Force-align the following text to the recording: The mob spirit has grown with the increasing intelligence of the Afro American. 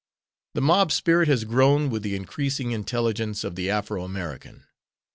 The 0.55 0.63
mob 0.63 0.91
spirit 0.91 1.27
has 1.27 1.43
grown 1.43 1.91
with 1.91 2.01
the 2.01 2.15
increasing 2.15 2.71
intelligence 2.71 3.43
of 3.43 3.53
the 3.53 3.69
Afro 3.69 4.03
American. 4.03 4.63